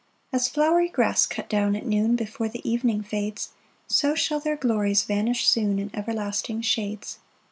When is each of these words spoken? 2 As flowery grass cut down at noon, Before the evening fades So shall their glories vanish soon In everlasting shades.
2 0.31 0.35
As 0.37 0.47
flowery 0.49 0.89
grass 0.89 1.27
cut 1.27 1.47
down 1.47 1.75
at 1.75 1.85
noon, 1.85 2.15
Before 2.15 2.49
the 2.49 2.67
evening 2.67 3.03
fades 3.03 3.49
So 3.85 4.15
shall 4.15 4.39
their 4.39 4.57
glories 4.57 5.03
vanish 5.03 5.47
soon 5.47 5.77
In 5.77 5.91
everlasting 5.93 6.63
shades. 6.63 7.19